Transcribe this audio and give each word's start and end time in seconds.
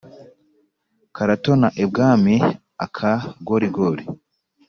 Karatona 1.15 1.67
ibwami-Akagorigori. 1.83 4.05